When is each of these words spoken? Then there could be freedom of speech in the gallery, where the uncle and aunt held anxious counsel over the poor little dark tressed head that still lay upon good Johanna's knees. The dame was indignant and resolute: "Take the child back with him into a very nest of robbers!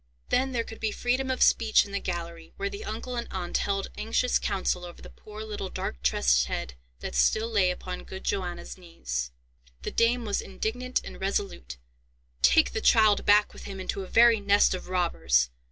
Then 0.29 0.51
there 0.51 0.63
could 0.63 0.79
be 0.79 0.91
freedom 0.91 1.29
of 1.29 1.43
speech 1.43 1.85
in 1.85 1.91
the 1.91 1.99
gallery, 1.99 2.53
where 2.57 2.71
the 2.71 2.83
uncle 2.83 3.15
and 3.15 3.27
aunt 3.29 3.57
held 3.59 3.91
anxious 3.95 4.39
counsel 4.39 4.83
over 4.83 4.99
the 4.99 5.11
poor 5.11 5.43
little 5.43 5.69
dark 5.69 6.01
tressed 6.01 6.47
head 6.47 6.73
that 7.01 7.13
still 7.13 7.47
lay 7.47 7.69
upon 7.69 8.05
good 8.05 8.23
Johanna's 8.23 8.79
knees. 8.79 9.29
The 9.83 9.91
dame 9.91 10.25
was 10.25 10.41
indignant 10.41 11.01
and 11.03 11.21
resolute: 11.21 11.77
"Take 12.41 12.71
the 12.73 12.81
child 12.81 13.27
back 13.27 13.53
with 13.53 13.65
him 13.65 13.79
into 13.79 14.01
a 14.01 14.07
very 14.07 14.39
nest 14.39 14.73
of 14.73 14.89
robbers! 14.89 15.51